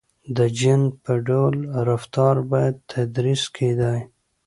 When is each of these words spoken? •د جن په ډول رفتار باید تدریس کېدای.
•د 0.37 0.39
جن 0.59 0.81
په 1.03 1.13
ډول 1.27 1.55
رفتار 1.89 2.35
باید 2.51 2.75
تدریس 2.91 3.43
کېدای. 3.55 3.99